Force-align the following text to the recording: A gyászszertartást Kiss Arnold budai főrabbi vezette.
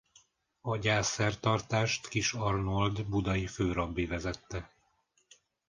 A 0.61 0.77
gyászszertartást 0.77 2.07
Kiss 2.07 2.33
Arnold 2.33 3.05
budai 3.09 3.47
főrabbi 3.47 4.05
vezette. 4.05 4.69